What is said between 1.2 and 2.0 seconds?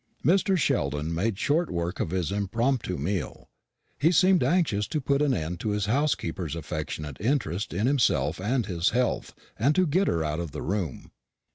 short work